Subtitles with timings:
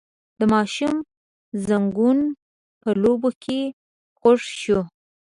[0.39, 0.95] د ماشوم
[1.65, 2.19] زنګون
[2.81, 3.59] په لوبو کې
[4.17, 4.79] خوږ شوی و.